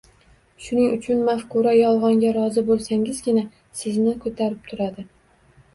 Shuning 0.67 0.87
uchun, 0.95 1.21
mafkura 1.27 1.73
yolg‘onga 1.81 2.33
rozi 2.39 2.65
bo‘lsangizgina 2.71 3.45
sizni 3.83 4.19
ko‘tarib 4.27 4.67
turadi. 4.73 5.09